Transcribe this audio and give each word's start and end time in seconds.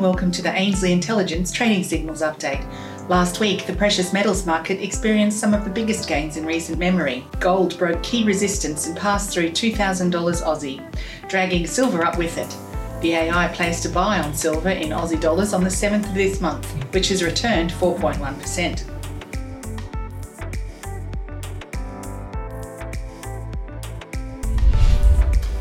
welcome 0.00 0.30
to 0.30 0.42
the 0.42 0.52
Ainslie 0.52 0.92
Intelligence 0.92 1.50
Trading 1.50 1.82
Signals 1.82 2.22
update. 2.22 2.64
Last 3.08 3.40
week, 3.40 3.66
the 3.66 3.72
precious 3.72 4.12
metals 4.12 4.46
market 4.46 4.80
experienced 4.80 5.40
some 5.40 5.54
of 5.54 5.64
the 5.64 5.70
biggest 5.70 6.08
gains 6.08 6.36
in 6.36 6.46
recent 6.46 6.78
memory. 6.78 7.24
Gold 7.40 7.76
broke 7.78 8.00
key 8.02 8.22
resistance 8.24 8.86
and 8.86 8.96
passed 8.96 9.30
through 9.30 9.50
$2,000 9.50 10.10
Aussie, 10.12 11.28
dragging 11.28 11.66
silver 11.66 12.04
up 12.04 12.16
with 12.16 12.38
it. 12.38 12.56
The 13.00 13.14
AI 13.14 13.48
placed 13.48 13.86
a 13.86 13.88
buy 13.88 14.20
on 14.20 14.34
silver 14.34 14.70
in 14.70 14.90
Aussie 14.90 15.20
dollars 15.20 15.52
on 15.52 15.64
the 15.64 15.70
7th 15.70 16.08
of 16.08 16.14
this 16.14 16.40
month, 16.40 16.70
which 16.94 17.08
has 17.08 17.24
returned 17.24 17.70
4.1%. 17.72 18.97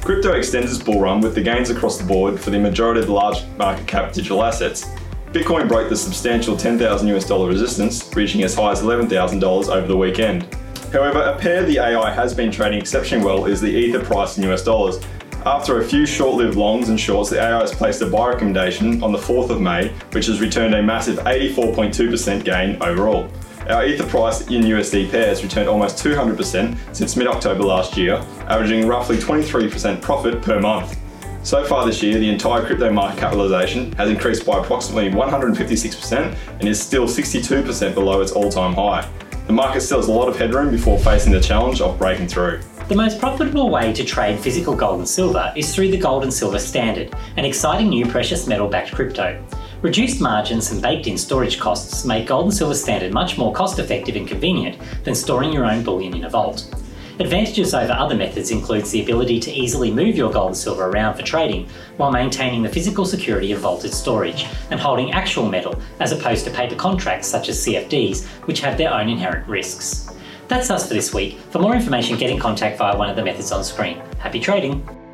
Crypto 0.08 0.32
extends 0.32 0.74
its 0.74 0.82
bull 0.82 1.02
run 1.02 1.20
with 1.20 1.36
the 1.36 1.42
gains 1.42 1.70
across 1.70 1.98
the 1.98 2.04
board 2.06 2.40
for 2.40 2.50
the 2.50 2.58
majority 2.58 3.02
of 3.02 3.08
the 3.08 3.12
large 3.12 3.46
market 3.58 3.86
cap 3.88 4.14
digital 4.14 4.42
assets. 4.42 4.86
Bitcoin 5.34 5.68
broke 5.68 5.90
the 5.90 5.98
substantial 5.98 6.56
10,000 6.56 7.10
US 7.10 7.28
dollar 7.28 7.50
resistance, 7.50 8.10
reaching 8.16 8.42
as 8.44 8.56
high 8.56 8.72
as 8.72 8.82
$11,000 8.82 9.68
over 9.68 9.86
the 9.86 9.98
weekend. 9.98 10.48
However, 10.94 11.20
a 11.20 11.38
pair 11.38 11.66
the 11.66 11.80
AI 11.80 12.10
has 12.10 12.34
been 12.34 12.52
trading 12.52 12.80
exceptionally 12.80 13.26
well 13.26 13.48
is 13.48 13.60
the 13.60 13.68
Ether 13.68 14.02
price 14.02 14.38
in 14.38 14.50
US 14.50 14.64
dollars. 14.64 14.98
After 15.46 15.82
a 15.82 15.84
few 15.84 16.06
short-lived 16.06 16.56
longs 16.56 16.88
and 16.88 16.98
shorts, 16.98 17.30
the 17.30 17.42
AI 17.42 17.60
has 17.60 17.76
placed 17.76 18.02
a 18.02 18.06
buy 18.06 18.30
recommendation 18.30 19.04
on 19.04 19.12
the 19.12 19.18
4th 19.18 19.50
of 19.50 19.60
May, 19.60 19.90
which 20.14 20.28
has 20.28 20.40
returned 20.40 20.74
a 20.74 20.82
massive 20.82 21.18
84.2% 21.18 22.46
gain 22.46 22.82
overall. 22.82 23.30
Our 23.70 23.86
Ether 23.86 24.06
price 24.08 24.48
in 24.48 24.62
USD 24.62 25.12
pairs 25.12 25.44
returned 25.44 25.68
almost 25.68 26.02
200% 26.02 26.96
since 26.96 27.18
mid-October 27.18 27.64
last 27.64 27.98
year, 27.98 28.26
averaging 28.48 28.88
roughly 28.88 29.18
23% 29.18 30.02
profit 30.02 30.42
per 30.42 30.62
month. 30.62 30.98
So 31.44 31.66
far 31.66 31.86
this 31.86 32.02
year, 32.02 32.18
the 32.18 32.30
entire 32.30 32.66
crypto 32.66 32.90
market 32.94 33.20
capitalization 33.20 33.92
has 33.94 34.10
increased 34.10 34.46
by 34.46 34.60
approximately 34.60 35.10
156% 35.10 36.38
and 36.48 36.64
is 36.64 36.82
still 36.82 37.08
62% 37.08 37.94
below 37.94 38.22
its 38.22 38.32
all-time 38.32 38.74
high. 38.74 39.10
The 39.48 39.54
market 39.54 39.82
still 39.82 39.98
has 39.98 40.08
a 40.08 40.14
lot 40.14 40.30
of 40.30 40.38
headroom 40.38 40.72
before 40.72 40.98
facing 41.00 41.34
the 41.34 41.42
challenge 41.42 41.82
of 41.82 42.00
breaking 42.00 42.30
through. 42.30 42.62
The 42.88 42.96
most 42.96 43.20
profitable 43.20 43.70
way 43.70 43.92
to 43.92 44.06
trade 44.06 44.40
physical 44.40 44.78
gold 44.78 45.00
and 45.00 45.08
silver 45.08 45.52
is 45.58 45.76
through 45.76 45.92
the 45.92 45.98
Gold 45.98 46.24
and 46.24 46.34
Silver 46.34 46.60
Standard, 46.60 47.14
an 47.36 47.44
exciting 47.44 47.90
new 47.90 48.06
precious 48.06 48.48
metal 48.48 48.70
backed 48.70 48.94
crypto. 48.94 49.44
Reduced 49.82 50.20
margins 50.20 50.72
and 50.72 50.82
baked 50.82 51.06
in 51.06 51.20
storage 51.20 51.60
costs 51.60 52.04
make 52.04 52.26
Gold 52.26 52.46
and 52.46 52.54
Silver 52.54 52.74
Standard 52.74 53.14
much 53.14 53.38
more 53.38 53.54
cost 53.54 53.78
effective 53.78 54.16
and 54.16 54.28
convenient 54.28 54.76
than 55.04 55.14
storing 55.14 55.54
your 55.54 55.66
own 55.66 55.84
bullion 55.84 56.16
in 56.16 56.24
a 56.24 56.30
vault. 56.30 56.74
Advantages 57.20 57.76
over 57.76 57.94
other 57.94 58.16
methods 58.16 58.50
includes 58.50 58.90
the 58.90 59.04
ability 59.04 59.40
to 59.40 59.52
easily 59.52 59.92
move 59.92 60.16
your 60.16 60.32
gold 60.32 60.50
and 60.50 60.58
silver 60.58 60.88
around 60.88 61.16
for 61.16 61.22
trading 61.22 61.68
while 61.98 62.12
maintaining 62.12 62.64
the 62.64 62.70
physical 62.70 63.06
security 63.06 63.52
of 63.52 63.60
vaulted 63.60 63.94
storage 63.94 64.48
and 64.72 64.80
holding 64.80 65.12
actual 65.12 65.48
metal 65.48 65.80
as 66.00 66.12
opposed 66.12 66.44
to 66.46 66.52
paper 66.52 66.76
contracts 66.76 67.28
such 67.28 67.48
as 67.48 67.64
CFDs 67.64 68.26
which 68.46 68.62
have 68.62 68.80
their 68.80 68.94
own 68.94 69.10
inherent 69.10 69.48
risks. 69.48 70.10
That's 70.48 70.72
us 70.72 70.88
for 70.88 70.96
this 70.96 71.14
week. 71.14 71.38
For 71.52 71.60
more 71.60 71.76
information, 71.76 72.18
get 72.18 72.32
in 72.32 72.40
contact 72.40 72.80
via 72.80 72.98
one 72.98 73.10
of 73.10 73.16
the 73.16 73.24
methods 73.24 73.52
on 73.52 73.64
screen. 73.64 74.02
Happy 74.18 74.40
trading! 74.40 75.07